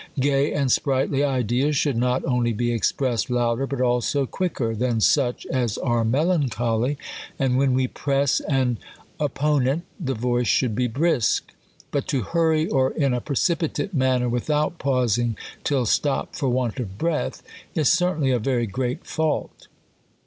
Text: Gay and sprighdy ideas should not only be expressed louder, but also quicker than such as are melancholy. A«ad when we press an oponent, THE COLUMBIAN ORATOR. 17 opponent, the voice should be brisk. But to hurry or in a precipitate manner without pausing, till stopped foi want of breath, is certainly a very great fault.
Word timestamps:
Gay 0.19 0.51
and 0.51 0.71
sprighdy 0.71 1.23
ideas 1.23 1.75
should 1.75 1.95
not 1.95 2.25
only 2.25 2.53
be 2.53 2.71
expressed 2.71 3.29
louder, 3.29 3.67
but 3.67 3.79
also 3.79 4.25
quicker 4.25 4.73
than 4.73 4.99
such 4.99 5.45
as 5.51 5.77
are 5.77 6.03
melancholy. 6.03 6.97
A«ad 7.39 7.55
when 7.55 7.75
we 7.75 7.85
press 7.87 8.39
an 8.39 8.79
oponent, 9.19 9.83
THE 9.99 10.15
COLUMBIAN 10.15 10.23
ORATOR. 10.23 10.23
17 10.23 10.23
opponent, 10.23 10.23
the 10.23 10.27
voice 10.27 10.47
should 10.47 10.75
be 10.75 10.87
brisk. 10.87 11.51
But 11.91 12.07
to 12.07 12.21
hurry 12.23 12.65
or 12.67 12.89
in 12.93 13.13
a 13.13 13.21
precipitate 13.21 13.93
manner 13.93 14.27
without 14.27 14.79
pausing, 14.79 15.37
till 15.63 15.85
stopped 15.85 16.35
foi 16.35 16.47
want 16.47 16.79
of 16.79 16.97
breath, 16.97 17.43
is 17.75 17.87
certainly 17.89 18.31
a 18.31 18.39
very 18.39 18.65
great 18.65 19.05
fault. 19.05 19.67